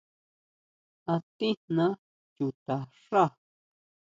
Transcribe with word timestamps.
¿A 1.13 1.15
tijná 1.37 1.87
chuta 2.35 2.77
xá? 3.05 3.25